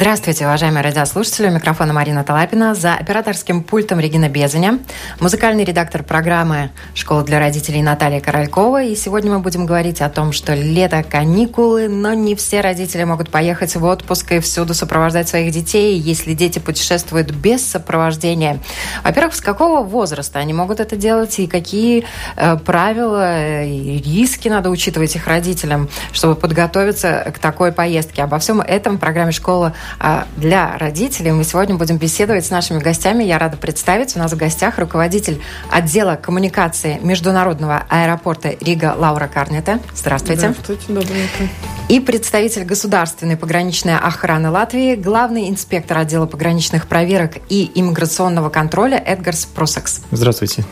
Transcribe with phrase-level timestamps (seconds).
[0.00, 1.48] Здравствуйте, уважаемые радиослушатели.
[1.48, 2.74] У микрофона Марина Талапина.
[2.74, 4.78] За операторским пультом Регина Безаня.
[5.20, 8.82] Музыкальный редактор программы «Школа для родителей» Наталья Королькова.
[8.82, 13.28] И сегодня мы будем говорить о том, что лето, каникулы, но не все родители могут
[13.28, 18.58] поехать в отпуск и всюду сопровождать своих детей, если дети путешествуют без сопровождения.
[19.04, 24.70] Во-первых, с какого возраста они могут это делать и какие э, правила и риски надо
[24.70, 28.22] учитывать их родителям, чтобы подготовиться к такой поездке.
[28.22, 29.74] Обо всем этом в программе «Школа
[30.36, 31.32] для родителей.
[31.32, 33.24] Мы сегодня будем беседовать с нашими гостями.
[33.24, 34.16] Я рада представить.
[34.16, 39.80] У нас в гостях руководитель отдела коммуникации Международного аэропорта Рига Лаура Карнета.
[39.94, 40.50] Здравствуйте.
[40.50, 41.48] Здравствуйте, доброе утро.
[41.88, 49.46] И представитель государственной пограничной охраны Латвии, главный инспектор отдела пограничных проверок и иммиграционного контроля Эдгарс
[49.46, 50.00] Просакс.
[50.10, 50.64] Здравствуйте.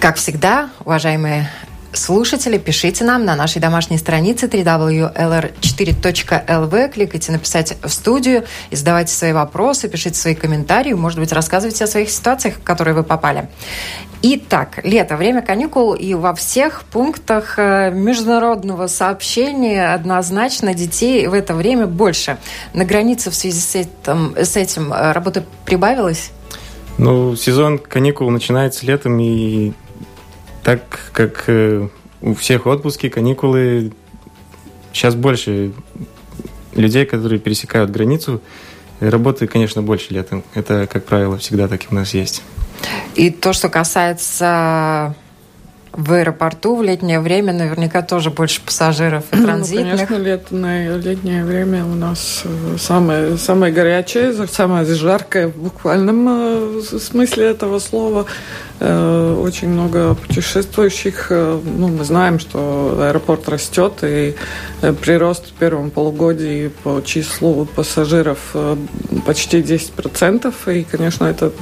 [0.00, 1.50] Как всегда, уважаемые
[1.94, 9.32] слушатели, пишите нам на нашей домашней странице www.lr4.lv, кликайте «Написать в студию» и задавайте свои
[9.32, 13.48] вопросы, пишите свои комментарии, может быть, рассказывайте о своих ситуациях, в которые вы попали.
[14.22, 21.52] Итак, лето, время каникул, и во всех пунктах э, международного сообщения однозначно детей в это
[21.54, 22.38] время больше.
[22.72, 26.30] На границе в связи с этим, с этим э, работа прибавилась?
[26.96, 29.74] Ну, сезон каникул начинается летом, и
[30.64, 30.80] так
[31.12, 31.88] как э,
[32.22, 33.92] у всех отпуски, каникулы,
[34.92, 35.72] сейчас больше
[36.74, 38.40] людей, которые пересекают границу,
[38.98, 40.42] работы, конечно, больше летом.
[40.54, 42.42] Это, как правило, всегда так и у нас есть.
[43.14, 45.14] И то, что касается
[45.96, 49.84] в аэропорту в летнее время наверняка тоже больше пассажиров и транзитных.
[49.84, 56.26] Ну, конечно, летное, летнее время у нас э, самое, самое горячее, самое жаркое в буквальном
[56.28, 58.26] э, смысле этого слова.
[58.80, 61.30] Э, очень много путешествующих.
[61.30, 64.34] Ну, мы знаем, что аэропорт растет, и
[65.00, 68.56] прирост в первом полугодии по числу пассажиров
[69.24, 70.52] почти 10%.
[70.76, 71.52] И, конечно, это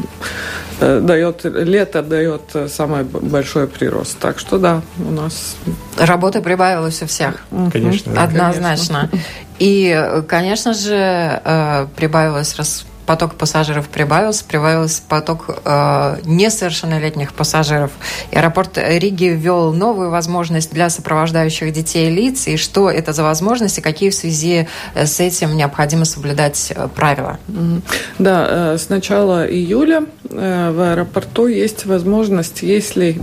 [0.80, 4.21] дает, лето дает самый большой прирост.
[4.22, 5.56] Так что да, у нас...
[5.98, 7.42] Работа прибавилась у всех.
[7.72, 8.22] Конечно.
[8.22, 9.08] Однозначно.
[9.10, 9.28] Конечно.
[9.58, 10.94] И, конечно же,
[11.44, 17.90] э, прибавилось раз поток пассажиров прибавился, прибавился поток э, несовершеннолетних пассажиров.
[18.30, 22.46] И аэропорт Риги ввел новую возможность для сопровождающих детей лиц.
[22.46, 27.38] И что это за возможности, какие в связи э, с этим необходимо соблюдать э, правила?
[28.18, 33.20] Да, э, с начала июля в аэропорту есть возможность, если,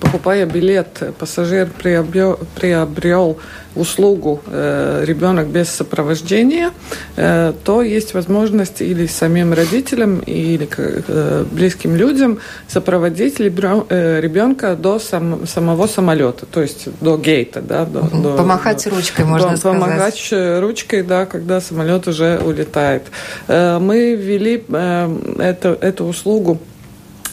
[0.00, 3.38] покупая билет, пассажир приобрел, приобрел
[3.74, 6.70] услугу э, ребенок без сопровождения,
[7.16, 12.38] э, то есть возможность или самим родителям, или э, близким людям
[12.68, 17.60] сопроводить э, ребенка до сам, самого самолета, то есть до гейта.
[17.60, 18.00] Да, до,
[18.36, 19.80] помахать до, ручкой, можно до, сказать.
[19.80, 23.02] Помахать ручкой, да, когда самолет уже улетает.
[23.48, 26.58] Э, мы ввели э, эту, эту услугу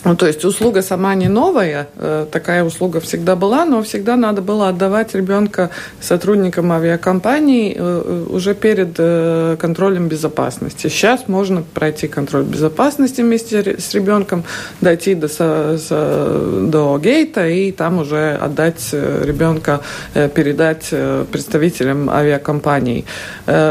[0.06, 4.42] ну, то есть услуга сама не новая, э, такая услуга всегда была, но всегда надо
[4.42, 8.96] было отдавать ребенка сотрудникам авиакомпании э, э, уже перед
[9.60, 10.88] контролем безопасности.
[10.88, 14.46] Сейчас можно пройти контроль безопасности вместе с ребенком,
[14.80, 19.82] дойти до, до гейта и там уже отдать ребенка,
[20.14, 20.94] передать
[21.32, 23.06] представителям авиакомпаний.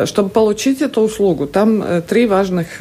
[0.04, 2.80] Чтобы получить эту услугу, там три важных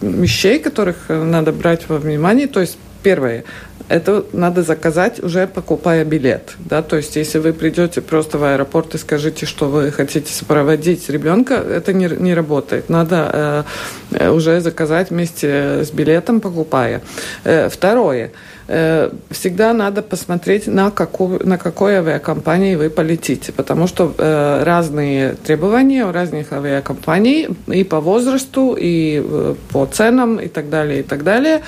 [0.00, 2.46] вещей, которых надо брать во внимание.
[2.46, 2.67] То есть
[3.02, 3.44] Первое.
[3.88, 6.56] Это надо заказать уже покупая билет.
[6.58, 6.82] Да?
[6.82, 11.54] То есть, если вы придете просто в аэропорт и скажете, что вы хотите сопроводить ребенка,
[11.54, 12.90] это не, не работает.
[12.90, 13.64] Надо
[14.10, 17.00] э, уже заказать вместе с билетом, покупая.
[17.44, 18.32] Э, второе.
[18.70, 25.36] Э, всегда надо посмотреть, на, какую, на какой авиакомпании вы полетите, потому что э, разные
[25.36, 31.02] требования у разных авиакомпаний и по возрасту, и э, по ценам, и так далее, и
[31.02, 31.62] так далее.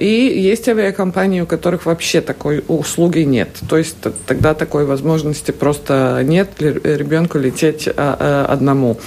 [0.00, 3.50] И есть авиакомпании, у которых вообще такой услуги нет.
[3.68, 3.96] То есть
[4.26, 8.98] тогда такой возможности просто нет ребенку лететь а, одному.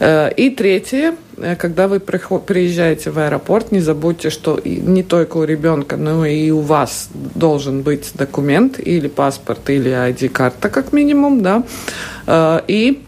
[0.00, 1.14] И третье–
[1.58, 6.60] когда вы приезжаете в аэропорт, не забудьте, что не только у ребенка, но и у
[6.60, 11.62] вас должен быть документ или паспорт, или ID-карта, как минимум, да,
[12.26, 13.02] э, и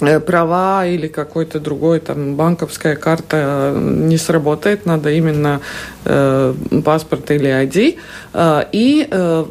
[0.00, 5.60] Э, права или какой-то другой там банковская карта не сработает, надо именно
[6.04, 6.54] э,
[6.84, 7.98] паспорт или ID.
[8.34, 9.44] Э, и э,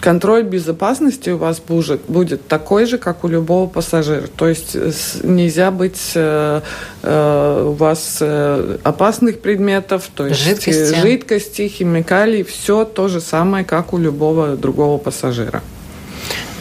[0.00, 4.26] контроль безопасности у вас будет, будет такой же, как у любого пассажира.
[4.26, 4.76] То есть
[5.22, 6.62] нельзя быть э,
[7.02, 13.64] э, у вас э, опасных предметов, то есть жидкости, жидкости химикалий, все то же самое,
[13.64, 15.62] как у любого другого пассажира.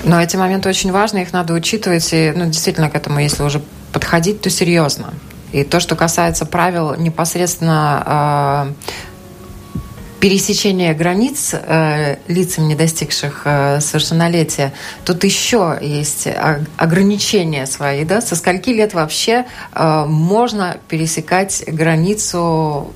[0.04, 3.62] Но эти моменты очень важны, их надо учитывать, и ну, действительно к этому, если уже
[3.92, 5.14] подходить, то серьезно.
[5.52, 8.96] И то, что касается правил непосредственно э,
[10.26, 14.74] пересечения границ э, лицам, не достигших э, совершеннолетия,
[15.06, 16.28] тут еще есть
[16.78, 22.92] ограничения свои, да, со скольки лет вообще э, можно пересекать границу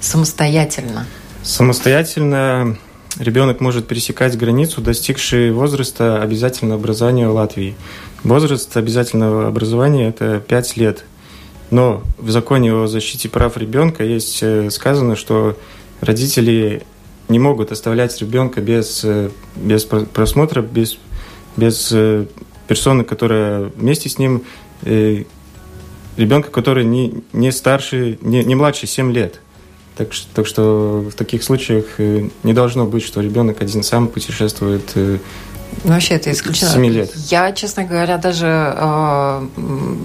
[0.00, 1.06] самостоятельно?
[1.44, 2.76] Самостоятельно
[3.16, 7.76] ребенок может пересекать границу, достигший возраста обязательного образования в Латвии.
[8.24, 11.04] Возраст обязательного образования– это 5 лет.
[11.70, 15.56] Но в законе о защите прав ребенка есть э, сказано, что
[16.02, 16.82] родители
[17.28, 20.98] не могут оставлять ребенка без, э, без просмотра, без,
[21.56, 22.26] без э,
[22.68, 24.44] персоны, которая вместе с ним,
[26.16, 29.40] ребенка, который не, не старше, не, не младше 7 лет.
[29.96, 34.90] Так, так что в таких случаях э, не должно быть, что ребенок один сам путешествует
[34.94, 35.18] э,
[35.84, 36.70] вообще это исключено.
[36.70, 37.12] 7 лет.
[37.30, 39.46] Я, честно говоря, даже э,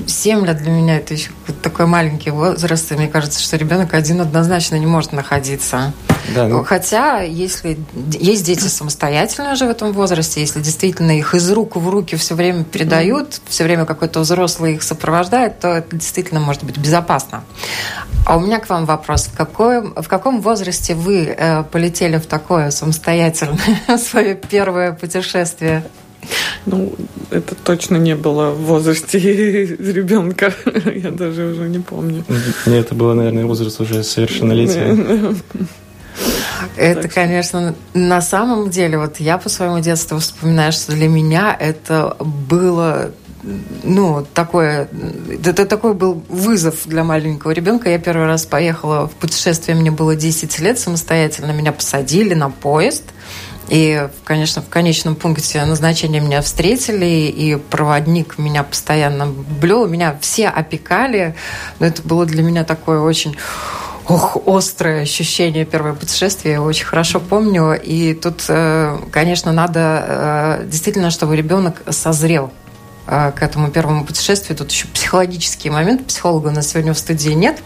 [0.08, 1.32] 7 лет для меня это еще
[1.62, 5.94] такой маленький возраст, и мне кажется, что ребенок один однозначно не может находиться.
[6.36, 6.64] Да, ну...
[6.64, 7.78] Хотя, если
[8.12, 12.36] есть дети самостоятельно уже в этом возрасте, если действительно их из рук в руки все
[12.36, 13.42] время передают, mm-hmm.
[13.50, 17.44] все время какой-то взрослый их сопровождает, то это действительно может быть безопасно.
[18.26, 19.28] А у меня к вам вопрос.
[19.28, 25.57] В, какой, в каком возрасте вы э, полетели в такое самостоятельное свое первое путешествие?
[26.66, 26.94] Ну,
[27.32, 29.20] это точно не было в возрасте
[29.80, 30.54] ребенка.
[30.96, 32.26] Я даже уже не помню.
[32.66, 35.36] Мне это было, наверное, возраст уже совершеннолетия.
[36.76, 42.18] Это, конечно, на самом деле, вот я по своему детству вспоминаю, что для меня это
[42.20, 43.12] было
[43.84, 44.90] ну, такое,
[45.46, 47.90] это такой был вызов для маленького ребенка.
[47.90, 53.04] Я первый раз поехала в путешествие, мне было 10 лет самостоятельно, меня посадили на поезд.
[53.70, 60.48] И, конечно, в конечном пункте назначения меня встретили, и проводник меня постоянно блел, меня все
[60.48, 61.36] опекали.
[61.80, 63.36] Но это было для меня такое очень
[64.08, 67.74] ох, острое ощущение первого путешествия, я очень хорошо помню.
[67.74, 72.52] И тут, э, конечно, надо э, действительно, чтобы ребенок созрел
[73.08, 74.58] к этому первому путешествию.
[74.58, 76.06] Тут еще психологический момент.
[76.06, 77.58] Психолога у нас сегодня в студии нет.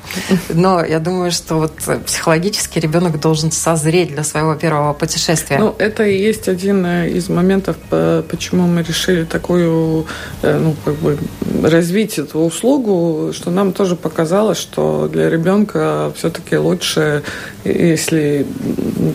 [0.50, 1.74] Но я думаю, что вот
[2.06, 5.58] психологически ребенок должен созреть для своего первого путешествия.
[5.58, 10.06] Ну, это и есть один э, из моментов, почему мы решили такую,
[10.42, 11.18] э, ну, как бы
[11.64, 17.24] развить эту услугу, что нам тоже показалось, что для ребенка все-таки лучше,
[17.64, 18.46] если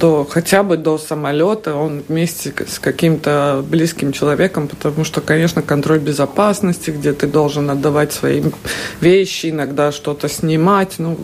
[0.00, 5.98] до, хотя бы до самолета он вместе с каким-то близким человеком, потому что, конечно, контроль
[5.98, 8.42] без безопасности, где ты должен отдавать свои
[9.00, 11.16] вещи, иногда что-то снимать, ну,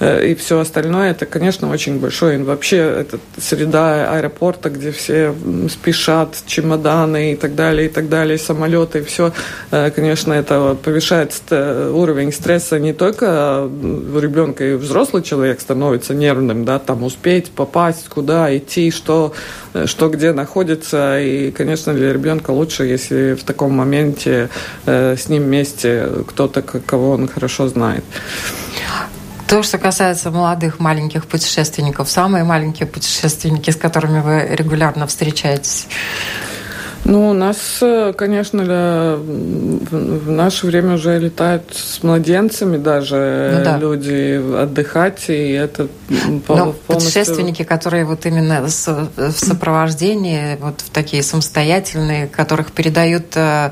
[0.00, 2.42] э, и все остальное, это, конечно, очень большой.
[2.42, 5.34] Вообще, это среда аэропорта, где все
[5.68, 9.32] спешат, чемоданы и так далее, и так далее, самолеты, и все,
[9.70, 16.64] э, конечно, это повышает уровень стресса не только у ребенка, и взрослый человек становится нервным,
[16.64, 19.32] да, там успеть попасть, куда идти, что,
[19.74, 24.48] э, что где находится, и, конечно, для ребенка лучше, если в таком моменте моменте
[24.86, 28.04] э, с ним вместе кто-то, кого он хорошо знает.
[29.48, 35.86] То, что касается молодых маленьких путешественников, самые маленькие путешественники, с которыми вы регулярно встречаетесь?
[37.08, 38.64] Ну, у нас, э, конечно,
[39.16, 43.78] в наше время уже летают с младенцами даже ну, да.
[43.78, 46.74] люди отдыхать, и это Но полностью...
[46.86, 53.70] путешественники, которые вот именно в сопровождении, вот в такие самостоятельные, которых передают э,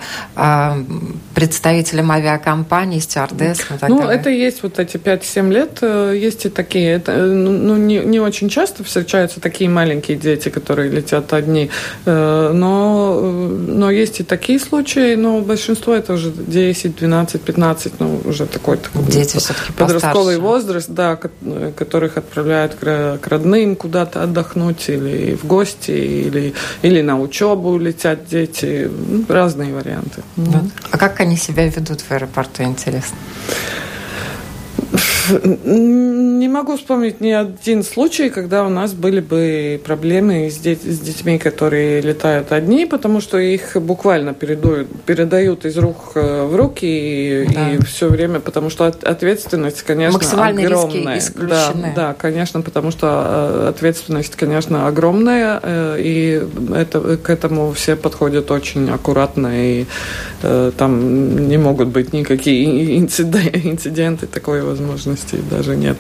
[1.35, 4.17] представителям авиакомпаний, стюардессам и так ну, далее.
[4.17, 6.93] это есть вот эти 5-7 лет, э, есть и такие.
[6.93, 11.71] Это, ну, ну, не, не очень часто встречаются такие маленькие дети, которые летят одни,
[12.07, 18.47] но но есть и такие случаи, но большинство это уже 10, 12, 15, ну, уже
[18.47, 19.39] такой, такой Дети
[19.77, 21.19] подростковый возраст, да,
[21.77, 28.27] которых отправляют к, к родным куда-то отдохнуть или в гости, или, или на учебу летят
[28.27, 28.91] дети.
[29.09, 30.23] Ну, разные варианты.
[30.37, 30.63] Да.
[30.91, 33.17] А как они себя ведут в аэропорту, интересно?
[35.31, 40.99] Не могу вспомнить ни один случай, когда у нас были бы проблемы с, деть, с
[40.99, 46.87] детьми, которые летают одни, потому что их буквально передают, передают из рук э, в руки
[46.87, 47.73] и, да.
[47.73, 51.15] и все время, потому что ответственность, конечно, Максимальные огромная.
[51.17, 51.93] Риски исключены.
[51.95, 55.61] Да, да, конечно, потому что ответственность, конечно, огромная,
[55.97, 56.43] и
[56.75, 59.87] это, к этому все подходят очень аккуратно, и
[60.77, 64.63] там не могут быть никакие инциденты, такой
[65.15, 65.97] возможности даже нет.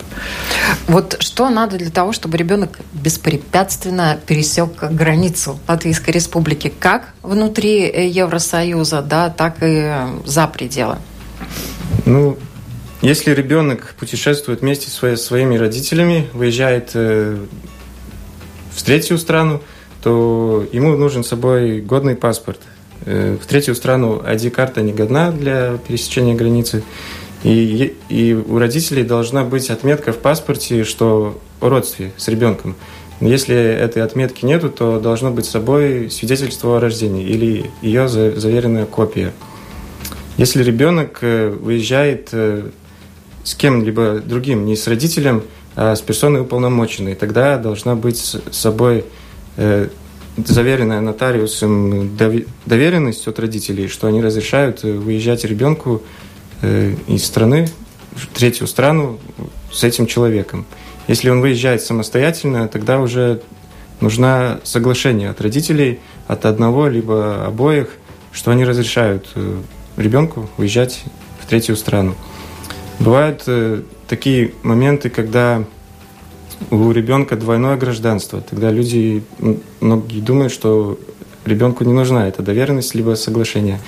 [0.87, 9.03] Вот что надо для того, чтобы ребенок беспрепятственно пересек границу Латвийской Республики, как внутри Евросоюза,
[9.03, 9.93] да, так и
[10.25, 10.97] за пределы?
[12.07, 12.37] Ну,
[13.03, 17.39] если ребенок путешествует вместе со своими родителями, выезжает э,
[18.75, 19.61] в третью страну,
[20.03, 22.61] то ему нужен с собой годный паспорт.
[23.07, 26.83] Э, в третью страну ID-карта не годна для пересечения границы.
[27.45, 32.75] И, и у родителей должна быть отметка в паспорте, что о родстве с ребенком.
[33.21, 38.87] Если этой отметки нету, то должно быть с собой свидетельство о рождении или ее заверенная
[38.87, 39.33] копия.
[40.37, 42.71] Если ребенок э, выезжает э,
[43.45, 45.45] с кем-либо другим, не с родителем,
[45.77, 49.05] а с персоной уполномоченной, тогда должна быть с собой
[49.57, 49.89] э,
[50.37, 52.17] заверенная нотариусом
[52.67, 56.03] доверенность от родителей, что они разрешают выезжать ребенку
[57.07, 57.69] из страны
[58.15, 59.19] в третью страну
[59.73, 60.67] с этим человеком.
[61.09, 63.43] Если он выезжает самостоятельно, тогда уже
[64.01, 67.89] нужно соглашение от родителей, от одного либо обоих,
[68.33, 69.61] что они разрешают э,
[69.97, 71.05] ребенку выезжать
[71.41, 72.15] в третью страну.
[72.99, 75.65] Бывают э, такие моменты, когда
[76.71, 78.41] у ребенка двойное гражданство.
[78.41, 79.23] Тогда люди,
[79.81, 80.99] многие думают, что
[81.45, 83.81] ребенку не нужна эта доверенность либо соглашение.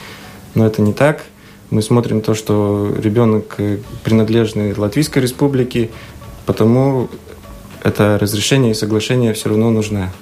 [0.55, 1.25] Но это не так–
[1.71, 5.91] мы смотрим то, что ребенок э, принадлежный Латвийской республике,
[6.45, 7.09] потому
[7.83, 10.13] это разрешение и соглашение все равно нужно.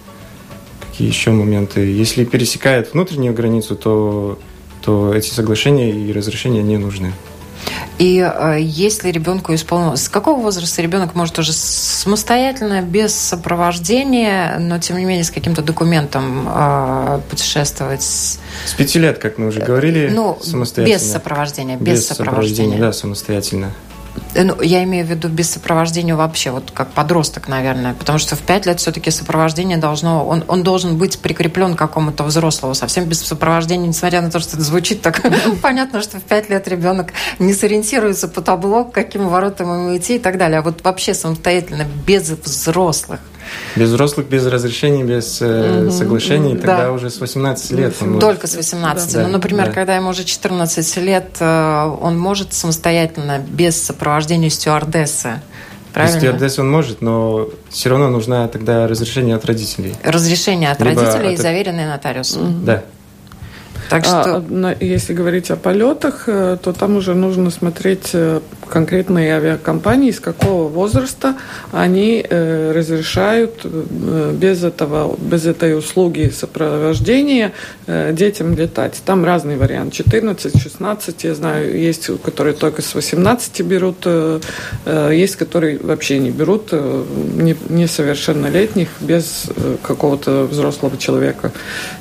[0.80, 1.80] Какие еще моменты?
[1.80, 4.38] Если пересекает внутреннюю границу, то,
[4.82, 7.12] то эти соглашения и разрешения не нужны.
[7.98, 10.04] И э, если ребенку исполнилось...
[10.04, 15.62] С какого возраста ребенок может уже самостоятельно, без сопровождения, но тем не менее с каким-то
[15.62, 18.02] документом э, путешествовать?
[18.02, 18.38] С
[18.76, 20.98] пяти лет, как мы уже говорили, ну, самостоятельно.
[20.98, 21.76] Без сопровождения.
[21.76, 22.76] Без, без сопровождения.
[22.76, 23.72] сопровождения, да, самостоятельно.
[24.34, 28.40] Ну, я имею в виду без сопровождения вообще, вот как подросток, наверное, потому что в
[28.40, 33.20] пять лет все-таки сопровождение должно, он, он должен быть прикреплен к какому-то взрослому, совсем без
[33.20, 35.22] сопровождения, несмотря на то, что это звучит так
[35.62, 40.16] понятно, что в пять лет ребенок не сориентируется по табло, к каким воротам ему идти
[40.16, 43.20] и так далее, а вот вообще самостоятельно, без взрослых.
[43.76, 46.92] Без взрослых, без разрешений, без э, угу, соглашений, тогда да.
[46.92, 47.94] уже с 18 лет.
[48.00, 48.52] Он Только может...
[48.52, 49.14] с 18.
[49.14, 49.22] Да.
[49.22, 49.72] Ну, например, да.
[49.72, 55.40] когда ему уже 14 лет, э, он может самостоятельно, без сопровождения стюардессы.
[55.92, 56.14] Правильно?
[56.14, 59.94] Без стюардессы он может, но все равно нужно тогда разрешение от родителей.
[60.02, 61.40] Разрешение от Либо родителей, от...
[61.40, 62.42] заверенное нотариусом.
[62.42, 62.64] Угу.
[62.64, 62.82] Да.
[63.90, 64.44] Так что...
[64.48, 68.10] А, если говорить о полетах, э, то там уже нужно смотреть
[68.68, 71.36] конкретные авиакомпании, с какого возраста
[71.72, 77.52] они э, разрешают э, без, этого, без этой услуги сопровождения
[77.86, 79.00] э, детям летать.
[79.04, 79.92] Там разный вариант.
[79.92, 84.40] 14, 16, я знаю, есть, которые только с 18 берут, э,
[84.84, 87.04] э, есть, которые вообще не берут э,
[87.34, 91.52] не, несовершеннолетних без э, какого-то взрослого человека.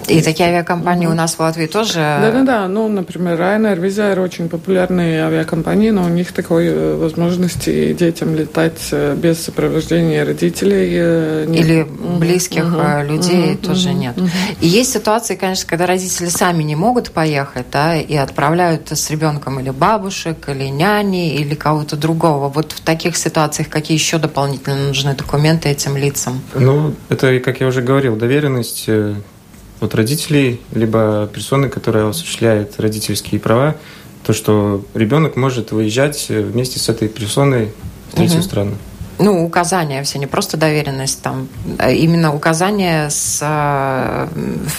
[0.08, 1.12] И такие авиакомпании mm-hmm.
[1.12, 2.00] у нас в Латвии тоже?
[2.00, 2.67] Да-да-да.
[2.67, 8.36] Ну, например, Ryanair, Air очень популярные авиакомпании, но у них такой такой э, возможности детям
[8.36, 10.89] летать э, без сопровождения родителей.
[10.93, 11.65] Э, нет.
[11.65, 11.88] Или
[12.19, 13.12] близких угу.
[13.12, 13.67] людей угу.
[13.67, 13.98] тоже угу.
[13.98, 14.17] нет.
[14.17, 14.29] Угу.
[14.62, 19.60] И есть ситуации, конечно, когда родители сами не могут поехать, да, и отправляют с ребенком
[19.60, 22.50] или бабушек, или няни, или кого-то другого.
[22.50, 26.41] Вот в таких ситуациях какие еще дополнительно нужны документы этим лицам?
[26.53, 28.88] Ну, это, как я уже говорил, доверенность
[29.79, 33.75] от родителей, либо персоны, которая осуществляет родительские права,
[34.23, 37.71] то, что ребенок может выезжать вместе с этой персоной
[38.11, 38.45] в третью угу.
[38.45, 38.71] страну.
[39.19, 44.27] Ну, указания все, не просто доверенность там, а именно указания с, э,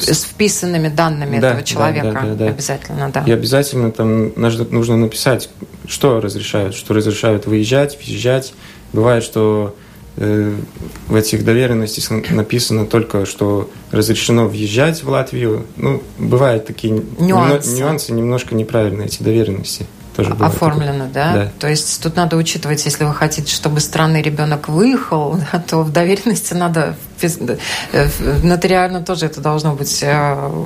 [0.01, 2.11] с вписанными данными да, этого человека.
[2.13, 3.23] Да, да, да, обязательно, да.
[3.27, 5.51] И обязательно там нужно написать,
[5.87, 8.55] что разрешают, что разрешают выезжать, въезжать.
[8.93, 9.84] Бывает, что Э,
[10.17, 15.67] в этих доверенностях написано только, что разрешено въезжать в Латвию.
[15.77, 19.87] Ну, бывают такие нюансы, нюансы немножко неправильные эти доверенности.
[20.17, 21.35] Тоже Оформлено, да?
[21.35, 21.53] да?
[21.59, 25.91] То есть тут надо учитывать, если вы хотите, чтобы странный ребенок выехал, да, то в
[25.91, 28.09] доверенности надо э,
[28.45, 30.65] нотариально тоже это должно быть э,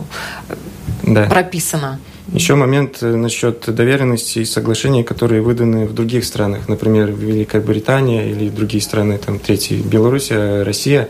[1.03, 1.25] да.
[1.25, 1.99] прописано.
[2.33, 8.31] Еще момент э, насчет доверенности и соглашений, которые выданы в других странах, например, в Великобритании
[8.31, 11.09] или другие страны, там, третьи, Белоруссия, Россия.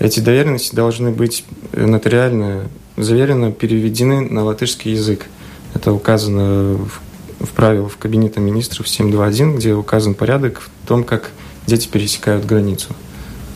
[0.00, 5.26] Эти доверенности должны быть э, нотариально заверенно переведены на латышский язык.
[5.74, 11.30] Это указано в, в правилах Кабинета министров 7.2.1, где указан порядок в том, как
[11.68, 12.96] дети пересекают границу.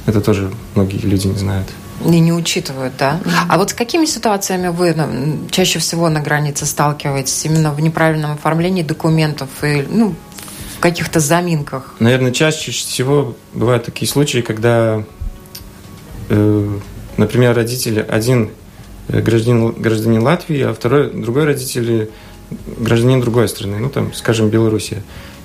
[0.07, 1.67] Это тоже многие люди не знают.
[2.05, 3.21] И не учитывают, да?
[3.23, 3.33] Mm-hmm.
[3.49, 7.45] А вот с какими ситуациями вы ну, чаще всего на границе сталкиваетесь?
[7.45, 10.15] Именно в неправильном оформлении документов и ну,
[10.77, 11.95] в каких-то заминках?
[12.01, 15.05] Наверное, чаще всего бывают такие случаи, когда,
[16.29, 16.79] э,
[17.17, 18.51] например, родители, один
[19.09, 22.11] гражданин, гражданин Латвии, а второй, другой родитель
[22.79, 25.03] гражданин другой страны, ну там, скажем, Белоруссия.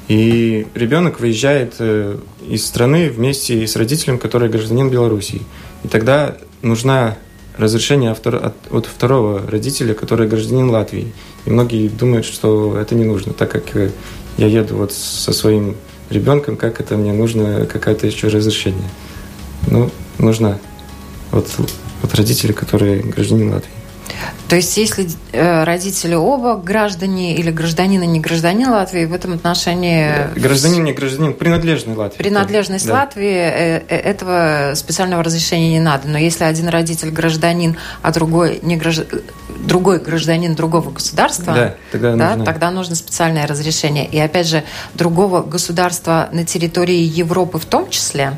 [0.07, 5.41] И ребенок выезжает э, из страны вместе с родителем, который гражданин Белоруссии.
[5.83, 7.17] И тогда нужна
[7.57, 11.13] разрешение от второго родителя, который гражданин Латвии.
[11.45, 13.91] И многие думают, что это не нужно, так как э,
[14.37, 15.75] я еду вот со своим
[16.09, 18.89] ребенком, как это мне нужно какое-то еще разрешение.
[19.69, 20.59] Ну, нужно
[21.31, 21.47] вот,
[22.01, 23.76] вот родители, которые гражданин Латвии.
[24.47, 29.33] То есть, если э, родители оба граждане или гражданин и не гражданин Латвии, в этом
[29.33, 30.33] отношении...
[30.39, 32.17] Гражданин, не гражданин, принадлежный Латвии.
[32.17, 32.93] Принадлежность да.
[32.93, 36.07] Латвии, э, э, этого специального разрешения не надо.
[36.07, 39.05] Но если один родитель гражданин, а другой, не гражд...
[39.59, 42.45] другой гражданин другого государства, да, тогда, да, нужно.
[42.45, 44.07] тогда нужно специальное разрешение.
[44.07, 48.37] И опять же, другого государства на территории Европы в том числе...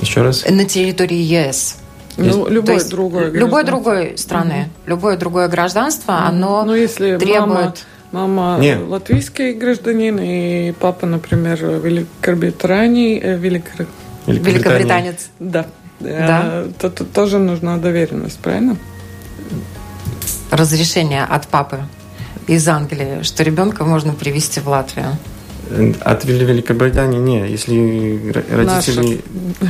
[0.00, 0.44] Еще раз?
[0.48, 1.76] На территории ЕС.
[2.18, 4.90] Ну, любой есть, другой Любой другой страны, угу.
[4.90, 6.22] любое другое гражданство, угу.
[6.26, 7.86] оно ну, если требует...
[8.10, 8.80] Мама, мама Нет.
[8.88, 13.64] латвийский гражданин, и папа, например, Великобритании, э, Велик...
[14.26, 15.28] Великобританец.
[15.38, 15.66] Да.
[16.00, 16.64] да.
[16.78, 18.76] То, то, тоже нужна доверенность, правильно?
[20.50, 21.78] Разрешение от папы
[22.46, 25.18] из Англии, что ребенка можно привезти в Латвию.
[26.00, 27.46] От Великобритании не.
[27.46, 29.20] Если родители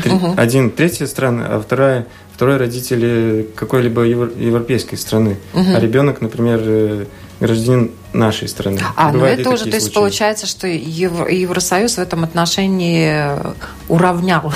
[0.02, 2.06] три, один третья страна, а вторая
[2.38, 5.74] второй родители какой-либо европейской страны, угу.
[5.74, 7.04] а ребенок, например, э,
[7.40, 8.80] гражданин нашей страны.
[8.96, 13.52] А, ну это уже, то есть получается, что Евро, Евросоюз в этом отношении э,
[13.88, 14.52] уравнял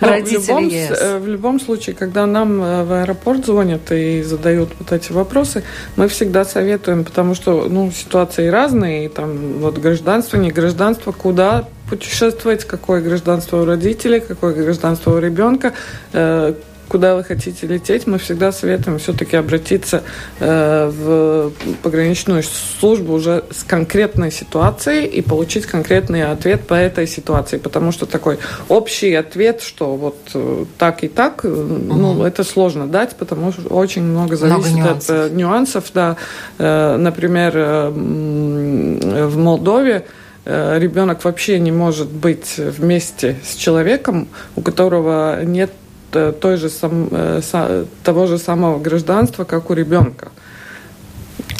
[0.00, 5.62] родителей э, В любом случае, когда нам в аэропорт звонят и задают вот эти вопросы,
[5.96, 12.64] мы всегда советуем, потому что ну, ситуации разные, там вот гражданство, не гражданство, куда путешествовать,
[12.64, 15.74] какое гражданство у родителей, какое гражданство у ребенка,
[16.12, 16.54] э,
[16.90, 20.02] куда вы хотите лететь, мы всегда советуем все-таки обратиться
[20.40, 27.58] э, в пограничную службу уже с конкретной ситуацией и получить конкретный ответ по этой ситуации,
[27.58, 31.52] потому что такой общий ответ, что вот э, так и так, угу.
[31.52, 35.26] ну, это сложно дать, потому что очень много зависит много нюансов.
[35.26, 36.16] от нюансов, да.
[36.58, 40.06] Например, в Молдове
[40.44, 44.26] ребенок вообще не может быть вместе с человеком,
[44.56, 45.70] у которого нет
[46.10, 50.28] той же сам, э, того же самого гражданства, как у ребенка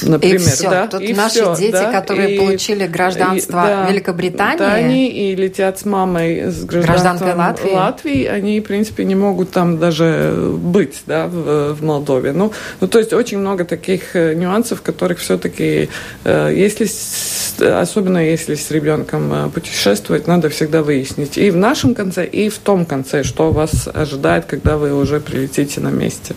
[0.02, 0.36] например.
[0.36, 0.70] И все.
[0.70, 0.86] Да?
[0.86, 1.92] Тут и наши все, дети, да?
[1.92, 4.58] которые и, получили гражданство и, да, Великобритании.
[4.58, 7.72] Да, они и летят с мамой с гражданством Латвии.
[7.72, 12.32] Латвии, они, в принципе, не могут там даже быть, да, в, в Молдове.
[12.32, 15.88] Ну, ну, то есть очень много таких э, нюансов, которых все-таки,
[16.24, 16.86] э, если,
[17.61, 22.59] особенно если с ребенком э, путешествовать, надо всегда выяснить и в нашем конце, и в
[22.59, 26.35] том конце, что вас ожидает, когда вы уже прилетите на месте.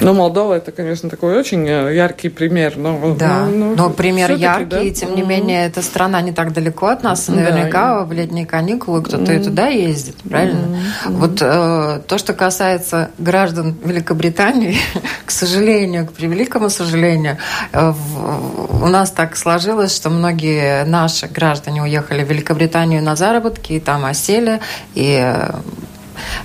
[0.00, 2.76] Ну, Молдова это, конечно, такой очень э, яркий пример.
[2.76, 4.80] Но, да, но, но пример яркий, да?
[4.80, 7.28] и тем не менее, эта страна не так далеко от нас.
[7.28, 8.04] Наверняка да.
[8.04, 9.40] в летние каникулы кто-то mm.
[9.40, 10.78] и туда ездит, правильно?
[11.04, 11.10] Mm.
[11.10, 14.76] Вот э, то, что касается граждан Великобритании,
[15.26, 17.38] к сожалению, к превеликому сожалению,
[17.72, 23.74] э, в, у нас так сложилось, что многие наши граждане уехали в Великобританию на заработки,
[23.74, 24.60] и там осели,
[24.94, 25.60] и э, Э,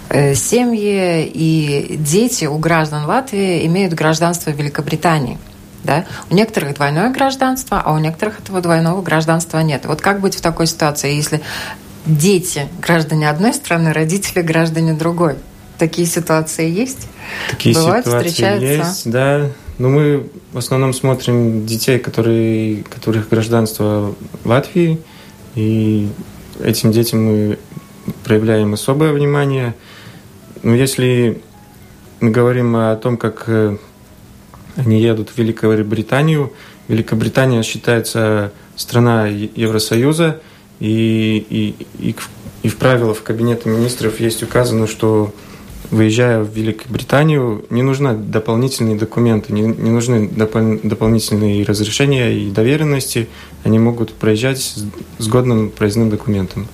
[0.10, 5.38] семьи и дети у граждан Латвии имеют гражданство Великобритании.
[5.84, 6.06] Да?
[6.30, 9.86] У некоторых двойное гражданство, а у некоторых этого двойного гражданства нет.
[9.86, 11.42] Вот как быть в такой ситуации, если
[12.06, 15.36] дети граждане одной страны, родители граждане другой?
[15.78, 17.08] Такие ситуации есть?
[17.50, 18.90] Такие Бывают, ситуации встречаются?
[18.90, 19.50] есть, да.
[19.78, 25.00] Но мы в основном смотрим детей, которые, которых гражданство Латвии,
[25.56, 26.10] и
[26.63, 27.60] этим детям мы
[28.24, 29.76] проявляем особое внимание.
[30.63, 31.41] Но если
[32.20, 33.78] мы говорим о том, как э,
[34.76, 36.52] они едут в Великобританию,
[36.88, 40.39] Великобритания считается страна Евросоюза,
[40.80, 42.15] и, и, и,
[42.63, 45.34] и в правилах Кабинета министров есть указано, что
[45.89, 53.28] выезжая в Великобританию, не нужны дополнительные документы, не, не нужны допол- дополнительные разрешения и доверенности.
[53.63, 54.86] Они могут проезжать с,
[55.17, 56.67] с годным проездным документом.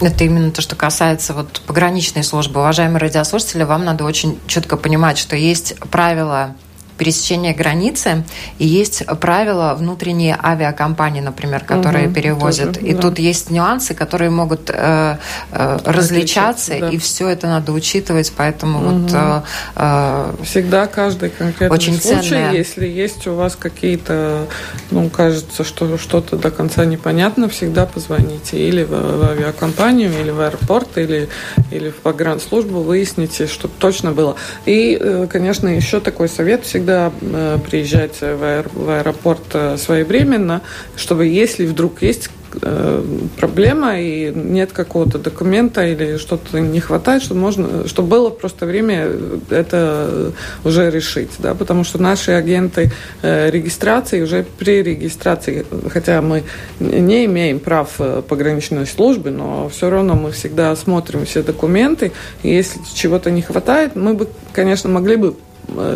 [0.00, 2.60] Это именно то, что касается вот пограничной службы.
[2.60, 6.54] Уважаемые радиослушатели, вам надо очень четко понимать, что есть правила
[6.98, 8.24] пересечения границы,
[8.58, 12.74] и есть правила внутренние авиакомпании, например, которые угу, перевозят.
[12.74, 13.00] Тоже, и да.
[13.00, 15.16] тут есть нюансы, которые могут э,
[15.52, 16.90] э, различаться, да.
[16.90, 18.88] и все это надо учитывать, поэтому угу.
[18.88, 19.12] вот...
[19.14, 19.42] Э,
[19.76, 22.52] э, Всегда каждый конкретный очень случай, ценная...
[22.52, 24.46] если есть у вас какие-то,
[24.90, 30.40] ну, кажется, что что-то до конца непонятно, всегда позвоните или в, в авиакомпанию, или в
[30.40, 31.28] аэропорт, или,
[31.70, 34.36] или в погранслужбу, выясните, чтобы точно было.
[34.66, 40.62] И, э, конечно, еще такой совет всегда всегда э, приезжать в аэропорт э, своевременно,
[40.96, 42.30] чтобы если вдруг есть
[42.62, 43.04] э,
[43.36, 49.10] проблема и нет какого-то документа или что-то не хватает, чтобы можно, чтобы было просто время
[49.50, 50.32] это
[50.64, 52.90] уже решить, да, потому что наши агенты
[53.22, 56.44] регистрации уже при регистрации, хотя мы
[56.80, 62.80] не имеем прав пограничной службы, но все равно мы всегда смотрим все документы, и если
[62.94, 65.36] чего-то не хватает, мы бы, конечно, могли бы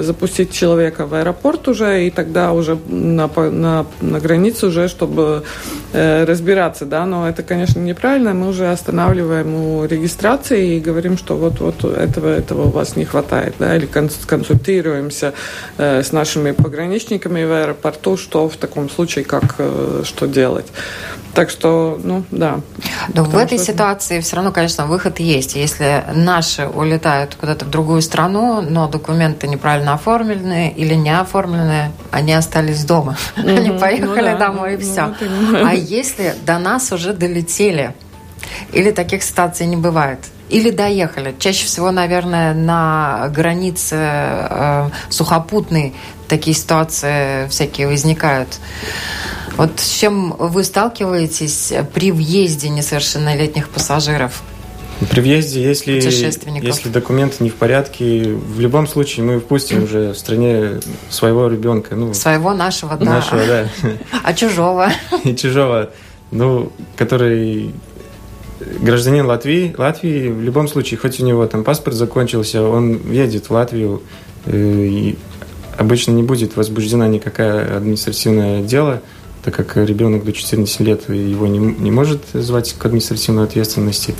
[0.01, 5.45] запустить человека в аэропорт уже, и тогда уже на, на, на границу уже, чтобы
[5.93, 11.37] э, разбираться, да, но это, конечно, неправильно, мы уже останавливаем у регистрации и говорим, что
[11.37, 15.33] вот, вот этого, этого у вас не хватает, да, или консультируемся
[15.79, 20.67] э, с нашими пограничниками в аэропорту, что в таком случае, как, э, что делать.
[21.35, 22.61] Так что, ну, да.
[23.15, 23.73] Но в этой что...
[23.73, 25.57] ситуации все равно, конечно, выход есть.
[25.57, 32.35] Если наши улетают куда-то в другую страну, но документы неправильно оформлены или не оформлены, они
[32.35, 33.17] остались дома.
[33.37, 33.59] Mm-hmm.
[33.63, 35.15] Они поехали ну, да, домой и ну, все.
[35.21, 37.95] Ну, а если до нас уже долетели,
[38.73, 40.19] или таких ситуаций не бывает,
[40.51, 41.35] или доехали.
[41.39, 45.95] Чаще всего, наверное, на границе э, сухопутной
[46.29, 48.59] такие ситуации всякие возникают.
[49.57, 54.43] Вот с чем вы сталкиваетесь при въезде несовершеннолетних пассажиров?
[55.11, 60.19] При въезде, если, если документы не в порядке, в любом случае мы впустим уже в
[60.19, 61.97] стране своего ребенка.
[61.97, 63.05] Ну, своего нашего, да.
[63.05, 63.69] Нашего, да.
[64.23, 64.93] А чужого?
[65.25, 65.91] И чужого,
[66.31, 67.75] ну, который
[68.81, 73.51] гражданин Латвии, Латвии в любом случае, хоть у него там паспорт закончился, он едет в
[73.51, 74.03] Латвию,
[74.47, 75.19] э, и
[75.77, 79.03] обычно не будет возбуждена никакая административное дело,
[79.45, 84.15] так как ребенок до 14 лет его не, не может звать к административной ответственности.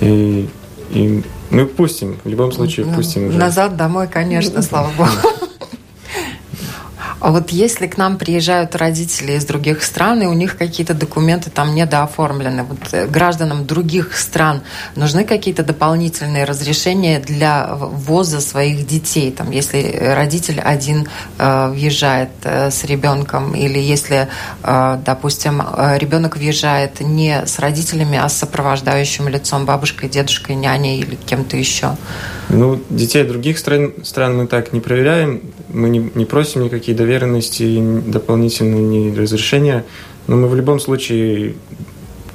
[0.00, 0.48] И,
[0.90, 3.28] и мы пустим, в любом случае ну, пустим.
[3.28, 3.38] Уже.
[3.38, 5.10] Назад домой, конечно, слава богу.
[7.22, 11.50] А вот если к нам приезжают родители из других стран, и у них какие-то документы
[11.50, 14.62] там недооформлены, вот э, гражданам других стран
[14.96, 19.30] нужны какие-то дополнительные разрешения для ввоза своих детей?
[19.30, 21.06] Там, если родитель один
[21.38, 24.26] э, въезжает э, с ребенком, или если,
[24.64, 30.98] э, допустим, э, ребенок въезжает не с родителями, а с сопровождающим лицом, бабушкой, дедушкой, няней
[30.98, 31.96] или кем-то еще?
[32.48, 37.82] Ну, детей других стран, стран мы так не проверяем, мы не, не просим никакие доверенности,
[38.06, 39.84] дополнительные ни разрешения,
[40.26, 41.54] но мы в любом случае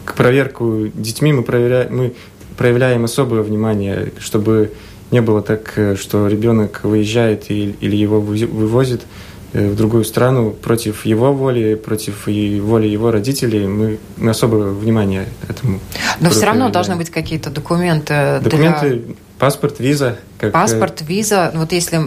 [0.06, 2.14] к проверку детьми мы, проверяем, мы
[2.58, 4.72] проявляем особое внимание, чтобы
[5.12, 9.02] не было так, что ребенок выезжает или его вывозит.
[9.02, 9.06] э,
[9.54, 13.68] в другую страну против его воли, против воли его родителей.
[13.68, 15.80] Мы, мы особое внимание этому.
[16.20, 18.40] Но все равно должны быть какие-то документы.
[18.44, 20.18] Документы для Паспорт, виза.
[20.40, 20.52] Как...
[20.52, 21.52] Паспорт, виза.
[21.54, 21.98] Вот если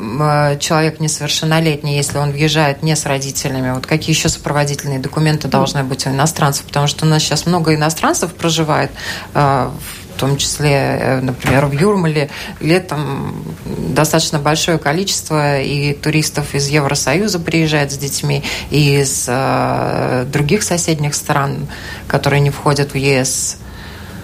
[0.58, 6.06] человек несовершеннолетний, если он въезжает не с родителями, вот какие еще сопроводительные документы должны быть
[6.06, 6.64] у иностранцев?
[6.66, 8.90] Потому что у нас сейчас много иностранцев проживает,
[9.32, 9.72] в
[10.20, 12.30] том числе, э, например, в Юрмале
[12.60, 13.44] летом
[13.88, 21.14] достаточно большое количество и туристов из Евросоюза приезжает с детьми, и из э, других соседних
[21.14, 21.66] стран,
[22.06, 23.58] которые не входят в ЕС.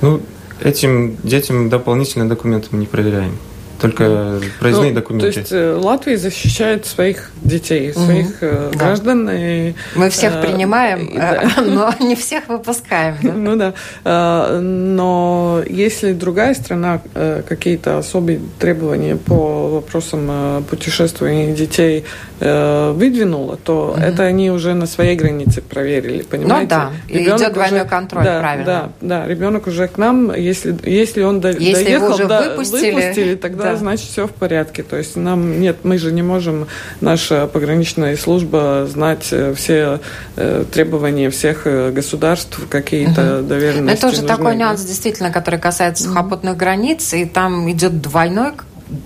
[0.01, 0.21] Ну,
[0.61, 3.39] Этим детям дополнительные документы мы не проверяем.
[3.88, 5.33] Только проездные ну, документы.
[5.33, 8.79] То есть э, Латвия защищает своих детей, своих угу.
[8.79, 9.29] граждан.
[9.31, 11.51] И, Мы всех э, принимаем, да.
[11.64, 13.16] но не всех выпускаем.
[13.22, 13.33] Да?
[13.33, 14.61] Ну да.
[14.61, 17.01] Но если другая страна
[17.49, 22.05] какие-то особые требования по вопросам путешествия детей
[22.40, 24.01] выдвинула, то угу.
[24.01, 26.62] это они уже на своей границе проверили, понимаете?
[26.62, 28.64] Ну да, ребенок идет двойной уже, контроль, да, правильно.
[28.64, 32.94] Да, да, ребенок уже к нам, если, если он если доехал, его уже да, выпустили,
[32.94, 33.76] выпустили тогда да.
[33.77, 34.83] Значит все в порядке.
[34.83, 36.67] То есть нам нет, мы же не можем,
[37.01, 40.01] наша пограничная служба знать э, все
[40.37, 43.49] э, требования всех э, государств, какие-то угу.
[43.49, 43.99] доверенности.
[43.99, 44.37] Это тоже нужны.
[44.37, 46.61] такой нюанс, действительно, который касается сухопутных угу.
[46.61, 48.53] границ, и там идет двойной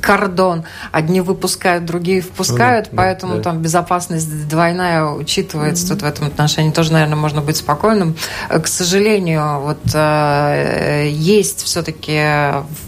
[0.01, 0.65] кордон.
[0.93, 3.43] Одни выпускают, другие впускают, ну, поэтому да.
[3.43, 5.85] там безопасность двойная учитывается.
[5.85, 5.89] Mm-hmm.
[5.89, 8.17] Тут в этом отношении тоже, наверное, можно быть спокойным.
[8.49, 12.21] К сожалению, вот э, есть все-таки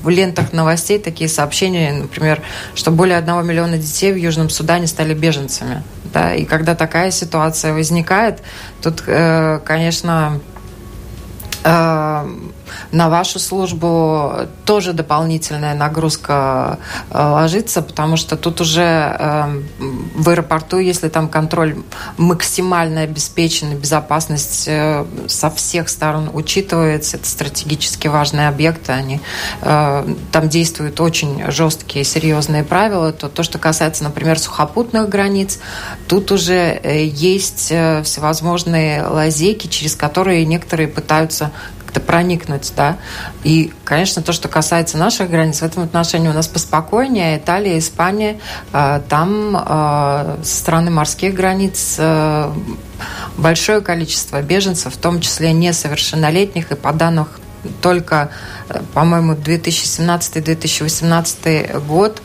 [0.02, 2.42] в лентах новостей такие сообщения, например,
[2.74, 5.82] что более одного миллиона детей в Южном Судане стали беженцами.
[6.12, 6.34] Да?
[6.34, 8.40] И когда такая ситуация возникает,
[8.82, 10.40] тут, э, конечно,
[11.64, 12.28] э,
[12.90, 14.32] на вашу службу
[14.64, 16.78] тоже дополнительная нагрузка
[17.10, 19.68] э, ложится, потому что тут уже эм,
[20.14, 21.76] в аэропорту, если там контроль
[22.16, 29.20] максимально обеспечен, безопасность э, со всех сторон учитывается, это стратегически важные объекты, они
[29.62, 35.58] э, там действуют очень жесткие, серьезные правила, то то, что касается, например, сухопутных границ,
[36.08, 41.52] тут уже есть всевозможные лазейки, через которые некоторые пытаются
[41.92, 42.96] как-то проникнуть, да.
[43.44, 47.38] И, конечно, то, что касается наших границ, в этом отношении у нас поспокойнее.
[47.38, 48.40] Италия, Испания,
[48.72, 52.50] э, там э, со стороны морских границ э,
[53.36, 57.28] большое количество беженцев, в том числе несовершеннолетних, и по данным
[57.80, 58.30] только,
[58.92, 62.20] по-моему, 2017-2018 год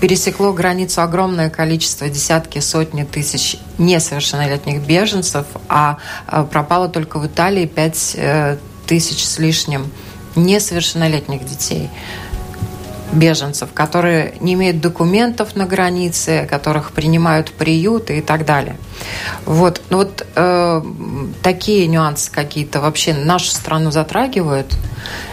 [0.00, 7.66] пересекло границу огромное количество, десятки, сотни тысяч несовершеннолетних беженцев, а, а пропало только в Италии
[7.66, 8.56] пять э,
[8.86, 9.90] тысяч с лишним
[10.36, 11.90] несовершеннолетних детей
[13.12, 18.76] беженцев, которые не имеют документов на границе, которых принимают приюты и так далее.
[19.46, 20.82] Вот, ну вот э,
[21.42, 24.74] такие нюансы какие-то вообще нашу страну затрагивают,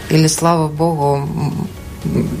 [0.08, 1.28] или слава богу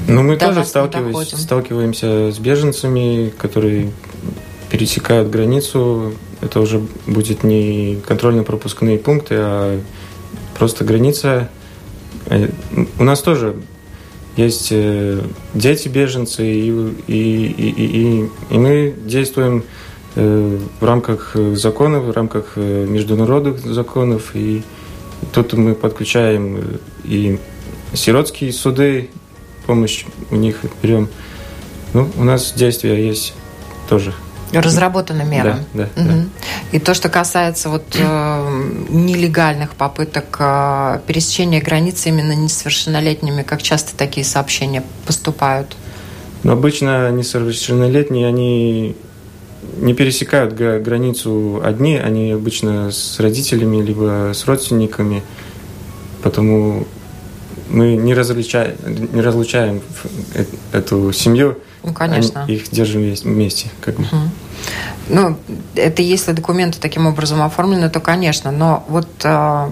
[0.08, 3.90] ну, мы тоже сталкиваемся, сталкиваемся с беженцами, которые
[4.70, 6.12] пересекают границу.
[6.40, 9.80] Это уже будет не контрольно-пропускные пункты, а
[10.58, 11.48] просто граница.
[12.26, 12.48] Э,
[12.98, 13.56] у нас тоже
[14.36, 15.22] есть э,
[15.54, 16.68] дети беженцы, и,
[17.06, 19.64] и, и, и, и мы действуем
[20.14, 24.32] э, в рамках законов, в рамках международных законов.
[24.34, 24.62] И
[25.32, 27.38] тут мы подключаем и
[27.94, 29.08] сиротские суды,
[29.66, 31.08] помощь у них берем.
[31.92, 33.34] Ну, у нас действия есть
[33.88, 34.14] тоже.
[34.52, 35.56] Разработаны меры.
[35.74, 36.10] Да, да, угу.
[36.10, 36.24] да.
[36.72, 43.96] И то, что касается вот э, нелегальных попыток э, пересечения границы именно несовершеннолетними, как часто
[43.96, 45.76] такие сообщения поступают?
[46.42, 48.94] Ну, обычно несовершеннолетние, они
[49.78, 55.22] не пересекают границу одни, они обычно с родителями либо с родственниками,
[56.22, 56.86] потому
[57.68, 58.76] мы не различаем,
[59.12, 59.82] не разлучаем
[60.72, 61.58] эту семью.
[61.82, 62.44] Ну, конечно.
[62.48, 63.68] Их держим вместе.
[63.80, 64.02] Как бы.
[64.02, 64.30] угу.
[65.08, 65.36] Ну,
[65.76, 68.50] это если документы таким образом оформлены, то, конечно.
[68.50, 69.70] Но вот э,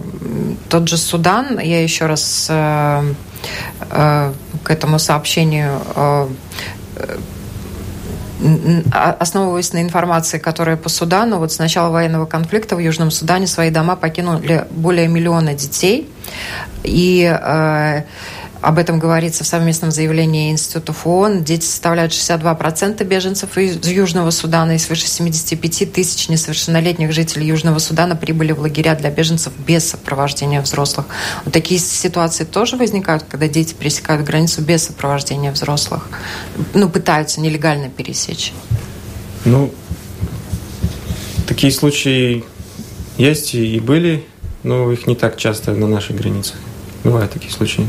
[0.68, 3.14] тот же Судан, я еще раз э,
[3.90, 6.28] э, к этому сообщению э,
[9.18, 13.70] основываясь на информации, которая по Судану, вот с начала военного конфликта в Южном Судане свои
[13.70, 16.10] дома покинули более миллиона детей.
[16.82, 18.02] И э,
[18.64, 21.44] об этом говорится в совместном заявлении институтов ООН.
[21.44, 28.16] Дети составляют 62% беженцев из Южного Судана, и свыше 75 тысяч несовершеннолетних жителей Южного Судана
[28.16, 31.06] прибыли в лагеря для беженцев без сопровождения взрослых.
[31.44, 36.08] Вот такие ситуации тоже возникают, когда дети пересекают границу без сопровождения взрослых,
[36.72, 38.54] ну, пытаются нелегально пересечь.
[39.44, 39.74] Ну,
[41.46, 42.44] такие случаи
[43.18, 44.24] есть и были,
[44.62, 46.56] но их не так часто на наших границах.
[47.04, 47.86] Бывают такие случаи.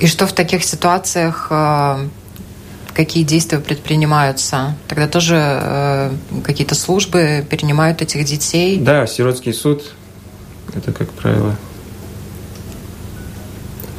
[0.00, 2.08] И что в таких ситуациях э,
[2.94, 4.74] какие действия предпринимаются?
[4.88, 6.10] Тогда тоже э,
[6.42, 8.78] какие-то службы перенимают этих детей?
[8.78, 9.92] Да, сиротский суд,
[10.74, 11.56] это как правило.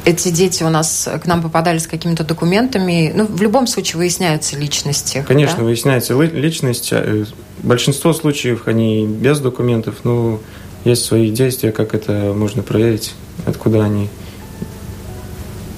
[0.04, 3.12] Эти дети у нас к нам попадали с какими-то документами.
[3.14, 5.24] Ну, в любом случае выясняются личности.
[5.26, 5.64] Конечно, да?
[5.64, 6.88] выясняется личность.
[6.92, 7.24] Э,
[7.62, 10.40] большинство случаев они без документов, но
[10.84, 13.14] есть свои действия, как это можно проверить,
[13.46, 14.08] откуда они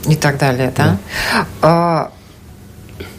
[0.08, 0.96] и так далее, да?
[1.32, 1.46] да.
[1.62, 2.12] А,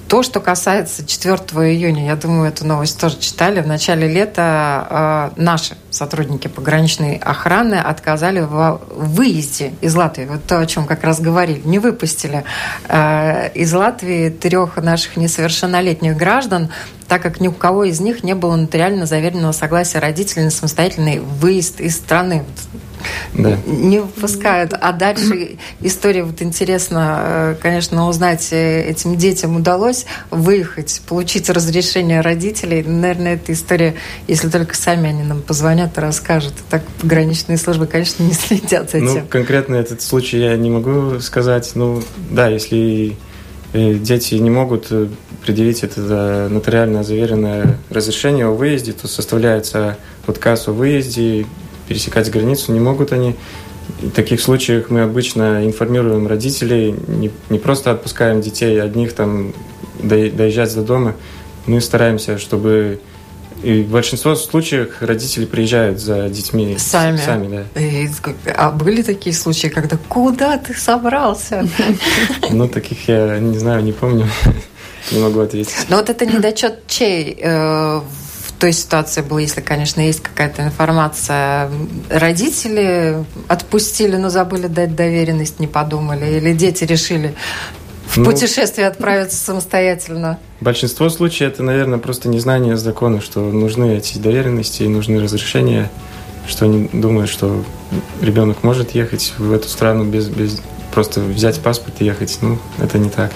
[0.10, 1.36] то, что касается 4
[1.71, 3.62] июня, я думаю, эту новость тоже читали.
[3.62, 10.25] В начале лета э, наши сотрудники пограничной охраны отказали в выезде из Латвии.
[10.25, 11.62] Вот то, о чем как раз говорили.
[11.63, 12.43] Не выпустили
[12.88, 16.69] э, из Латвии трех наших несовершеннолетних граждан,
[17.08, 21.19] так как ни у кого из них не было нотариально заверенного согласия родителей на самостоятельный
[21.19, 22.45] выезд из страны
[23.33, 23.57] да.
[23.65, 24.73] не выпускают.
[24.73, 32.21] А дальше история, вот интересно, э, конечно, узнать, э, этим детям удалось выехать, получить разрешение
[32.21, 32.83] родителей.
[32.83, 33.95] Наверное, эта история,
[34.27, 36.53] если только сами они нам позвонят и расскажут.
[36.69, 39.05] Так пограничные службы, конечно, не следят за этим.
[39.05, 41.71] Ну, конкретно этот случай я не могу сказать.
[41.75, 43.15] Ну, да, если
[43.73, 44.91] э, дети не могут
[45.45, 51.45] предъявить это нотариально заверенное разрешение о выезде, то составляется отказ о выезде,
[51.89, 53.36] пересекать границу не могут они.
[54.02, 59.54] В таких случаях мы обычно информируем родителей, не, не просто отпускаем детей одних там
[60.02, 61.15] доезжать до дома,
[61.65, 63.02] мы стараемся, чтобы
[63.63, 67.17] и в большинстве случаев родители приезжают за детьми сами.
[67.17, 67.82] сами да.
[67.82, 68.08] И,
[68.56, 71.67] а были такие случаи, когда куда ты собрался?
[72.52, 74.28] Ну, таких я не знаю, не помню.
[75.12, 75.73] Не могу ответить.
[75.88, 78.02] Но вот это недочет чей э,
[78.59, 81.71] той ситуации был, если, конечно, есть какая-то информация,
[82.09, 87.35] родители отпустили, но забыли дать доверенность, не подумали, или дети решили
[88.05, 90.39] в ну, путешествие отправиться самостоятельно?
[90.61, 95.89] Большинство случаев это, наверное, просто незнание закона, что нужны эти доверенности и нужны разрешения,
[96.47, 97.63] что они думают, что
[98.21, 100.59] ребенок может ехать в эту страну без, без
[100.91, 102.39] просто взять паспорт и ехать.
[102.41, 103.31] Ну, это не так.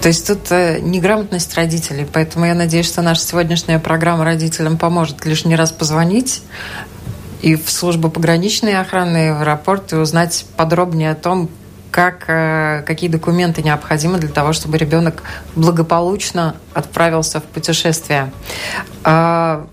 [0.00, 5.24] То есть тут э, неграмотность родителей, поэтому я надеюсь, что наша сегодняшняя программа родителям поможет
[5.26, 6.42] лишний раз позвонить
[7.42, 11.50] и в службу пограничной охраны, и в аэропорт, и узнать подробнее о том,
[11.90, 15.22] как, э, какие документы необходимы для того, чтобы ребенок
[15.56, 18.30] благополучно отправился в путешествие.
[19.02, 19.66] А,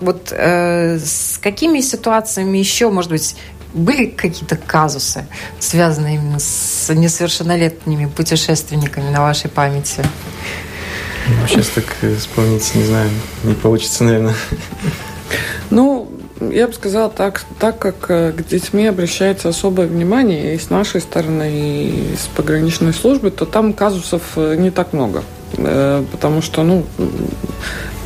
[0.00, 3.36] вот э, с какими ситуациями еще, может быть,
[3.76, 5.26] были какие-то казусы,
[5.58, 10.02] связанные именно с несовершеннолетними путешественниками на вашей памяти?
[11.28, 13.10] Ну, сейчас так э, вспомнить, не знаю,
[13.44, 14.34] не получится, наверное.
[15.70, 16.08] Ну,
[16.40, 21.00] я бы сказала так, так как э, к детьми обращается особое внимание и с нашей
[21.00, 25.22] стороны, и с пограничной службы, то там казусов э, не так много.
[25.52, 26.84] Потому что, ну,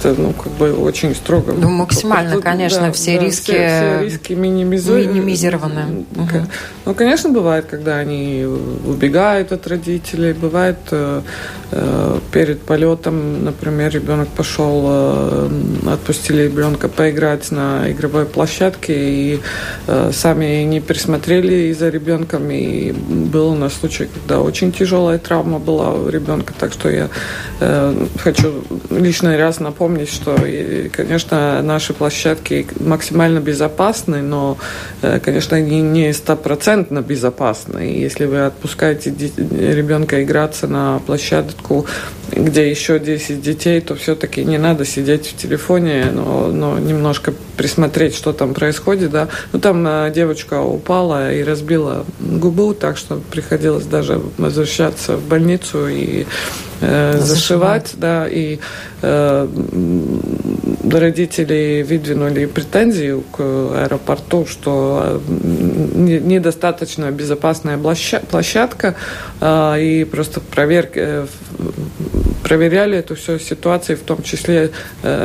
[0.01, 1.53] это, ну, как бы очень строго.
[1.53, 4.97] Ну, максимально, Тут, конечно, да, все да, риски, все, все риски минимизу...
[4.97, 6.05] минимизированы.
[6.17, 6.47] Угу.
[6.87, 11.23] Ну, конечно, бывает, когда они убегают от родителей, бывает э,
[12.33, 15.49] перед полетом, например, ребенок пошел, э,
[15.93, 19.41] отпустили ребенка поиграть на игровой площадке и
[19.87, 25.59] э, сами не присмотрели за ребенком, и был у нас случай, когда очень тяжелая травма
[25.59, 27.09] была у ребенка, так что я
[27.61, 30.37] э, хочу лишний раз напомнить, помнить, что,
[30.95, 34.57] конечно, наши площадки максимально безопасны, но,
[35.03, 37.81] э, конечно, они не стопроцентно безопасны.
[37.81, 41.01] если вы отпускаете ребенка играться на
[41.61, 41.87] 있고
[42.33, 48.15] где еще 10 детей, то все-таки не надо сидеть в телефоне, но, но немножко присмотреть,
[48.15, 49.11] что там происходит.
[49.11, 49.29] Да.
[49.53, 55.89] Ну, там э, девочка упала и разбила губу, так что приходилось даже возвращаться в больницу
[55.89, 56.27] и
[56.81, 58.59] э, зашивать, да, и
[59.03, 59.49] э,
[60.91, 65.33] родители выдвинули претензию к аэропорту, что э,
[65.99, 68.95] недостаточно безопасная площадка,
[69.41, 71.27] э, и просто проверки, э,
[72.43, 74.71] проверяли эту всю ситуацию, в том числе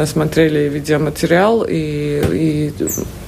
[0.05, 2.73] смотрели видеоматериал, и, и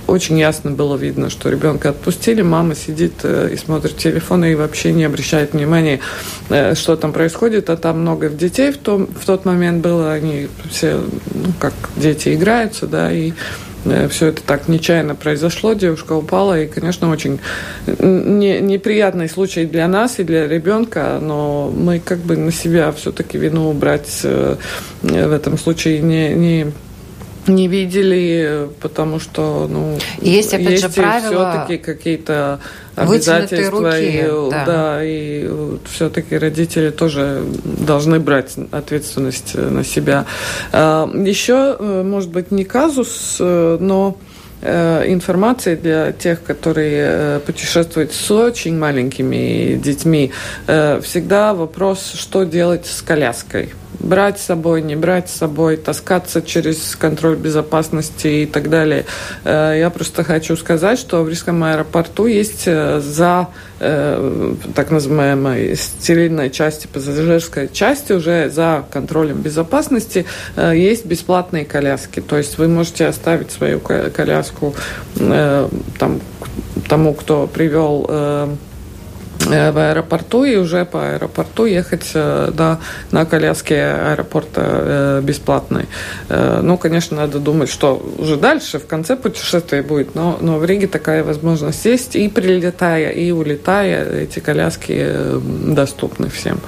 [0.08, 5.04] очень ясно было видно, что ребенка отпустили, мама сидит и смотрит телефон и вообще не
[5.04, 6.00] обращает внимания,
[6.73, 11.04] что там происходит, а там много детей в, том, в тот момент было, они все,
[11.34, 13.34] ну, как дети играются, да, и э,
[14.09, 17.39] все это так нечаянно произошло, девушка упала, и, конечно, очень
[17.99, 23.37] не, неприятный случай для нас и для ребенка, но мы как бы на себя все-таки
[23.37, 24.55] вину брать э,
[25.01, 26.73] в этом случае не, не
[27.47, 31.51] не видели, потому что, ну, есть, опять есть же, правила...
[31.51, 32.60] все-таки какие-то
[32.95, 33.91] обязательства.
[33.91, 34.65] Руки, и, да.
[34.65, 35.49] да, и
[35.89, 40.25] все-таки родители тоже должны брать ответственность на себя.
[40.71, 44.17] А, Еще, э, может быть, не казус, э, но
[44.62, 50.31] э, информации для тех, которые путешествуют с очень маленькими детьми.
[50.65, 53.69] Всегда вопрос, что делать с коляской
[54.00, 59.06] брать с собой, не брать с собой, таскаться через контроль безопасности и так далее.
[59.43, 63.47] Э, я просто хочу сказать, что в Рижском аэропорту есть э, за
[63.80, 72.21] э, так называемой стерильной части, пассажирской части, уже за контролем безопасности есть бесплатные коляски.
[72.21, 74.76] То есть вы можете оставить свою коляску
[75.17, 76.21] там,
[76.88, 78.58] тому, кто привел
[79.45, 82.79] в аэропорту и уже по аэропорту ехать э, да,
[83.12, 85.85] на коляске аэропорта э, бесплатной.
[86.29, 90.88] Ну, конечно, надо думать, что уже дальше, в конце путешествия будет, но, но в Риге
[90.88, 95.15] такая возможность есть, и прилетая, и улетая, эти коляски
[95.73, 96.60] доступны всем.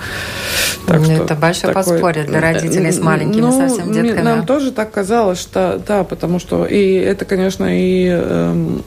[0.87, 1.93] Так ну, это большое такой...
[1.93, 4.21] подспорье для родителей с маленькими ну, совсем детками.
[4.21, 8.77] Нам тоже так казалось, что да, потому что и это, конечно, и э,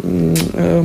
[0.55, 0.85] э,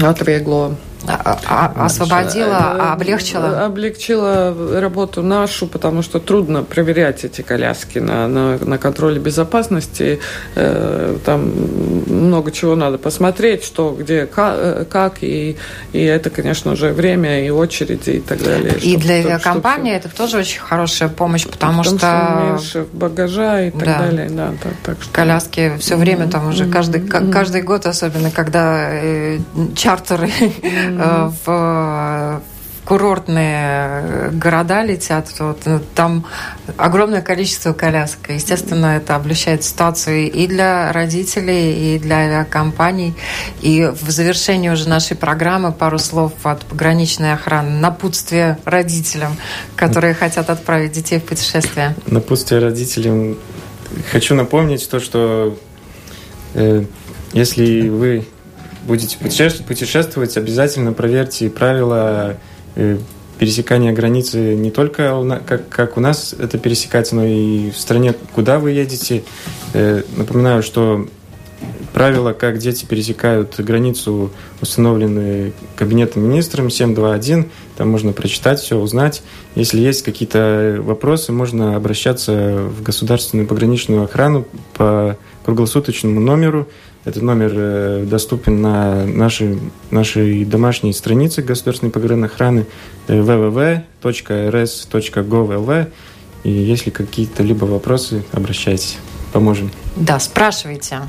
[0.00, 0.74] отвегло
[1.12, 3.64] а, а, освободила, э, облегчила?
[3.64, 10.20] Облегчила работу нашу, потому что трудно проверять эти коляски на, на, на контроле безопасности.
[10.54, 11.50] Э, там
[12.06, 15.56] много чего надо посмотреть, что, где, э, как, и,
[15.92, 18.74] и это, конечно, уже время и очереди и так далее.
[18.78, 21.98] И чтобы, для авиакомпании это тоже очень хорошая помощь, потому, потому что...
[21.98, 23.98] что меньше багажа и так да.
[23.98, 24.28] далее.
[24.30, 25.12] Да, так, так что...
[25.12, 29.38] Коляски все время там уже, каждый, каждый год, особенно когда э,
[29.76, 30.30] чартеры
[30.98, 32.42] Э, в
[32.88, 36.24] курортные города летят, вот, ну, там
[36.78, 38.30] огромное количество колясок.
[38.30, 43.14] Естественно, это облегчает ситуацию и для родителей, и для авиакомпаний.
[43.60, 47.78] И в завершении уже нашей программы пару слов от пограничной охраны.
[47.78, 49.36] Напутствие родителям,
[49.76, 51.94] которые хотят отправить детей в путешествие.
[52.06, 53.36] Напутствие родителям.
[54.10, 55.58] Хочу напомнить то, что
[56.54, 56.84] э,
[57.34, 58.26] если вы
[58.88, 62.36] будете путешествовать, обязательно проверьте правила
[62.74, 62.98] э,
[63.38, 65.12] пересекания границы не только
[65.46, 69.22] как, как у нас это пересекается, но и в стране, куда вы едете.
[69.74, 71.06] Э, напоминаю, что
[71.92, 74.30] правила, как дети пересекают границу,
[74.60, 77.50] установлены Кабинетом министром 721.
[77.76, 79.22] Там можно прочитать все, узнать.
[79.54, 86.68] Если есть какие-то вопросы, можно обращаться в государственную пограничную охрану по круглосуточному номеру
[87.08, 89.58] этот номер э, доступен на нашей,
[89.90, 92.66] нашей домашней странице государственной погранохраны
[93.08, 95.70] www.rs.gov.lv.
[95.70, 95.86] Э,
[96.44, 98.98] И если какие-то либо вопросы, обращайтесь,
[99.32, 99.70] поможем.
[99.96, 101.00] Да, спрашивайте.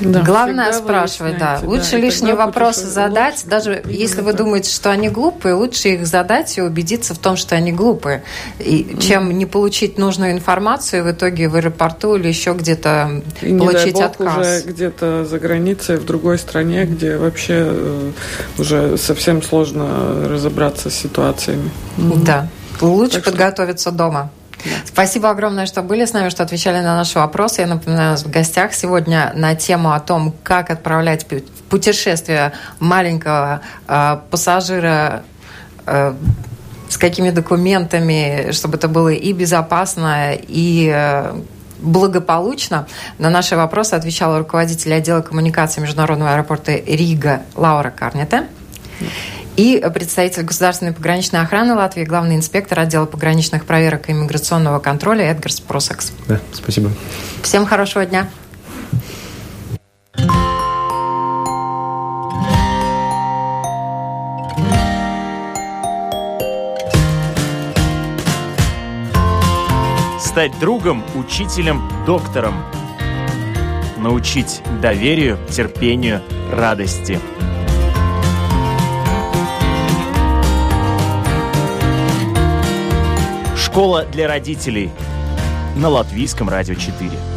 [0.00, 1.60] Да, Главное спрашивать, да.
[1.62, 6.06] Лучше да, лишние вопросы задать, лучше, даже если вы думаете, что они глупые, лучше их
[6.06, 8.22] задать и убедиться в том, что они глупые,
[8.58, 13.56] и, чем не получить нужную информацию и в итоге в аэропорту или еще где-то и,
[13.56, 14.38] получить не дай бог, отказ.
[14.38, 18.10] уже где-то за границей, в другой стране, где вообще э,
[18.58, 21.70] уже совсем сложно разобраться с ситуациями.
[21.96, 22.48] Да.
[22.80, 23.98] Лучше так подготовиться что...
[23.98, 24.30] дома.
[24.84, 27.62] Спасибо огромное, что были с нами, что отвечали на наши вопросы.
[27.62, 34.18] Я напоминаю, в гостях сегодня на тему о том, как отправлять в путешествие маленького э,
[34.30, 35.22] пассажира
[35.86, 36.14] э,
[36.88, 41.32] с какими документами, чтобы это было и безопасно, и э,
[41.78, 42.86] благополучно.
[43.18, 48.46] На наши вопросы отвечала руководитель отдела коммуникации Международного аэропорта Рига Лаура Карнете
[49.60, 55.60] и представитель Государственной пограничной охраны Латвии, главный инспектор отдела пограничных проверок и иммиграционного контроля Эдгарс
[55.60, 56.12] Просакс.
[56.26, 56.90] Да, спасибо.
[57.42, 58.26] Всем хорошего дня.
[70.18, 72.54] Стать другом, учителем, доктором.
[73.98, 77.20] Научить доверию, терпению, радости–
[83.70, 84.90] Школа для родителей
[85.76, 87.29] на Латвийском радио 4.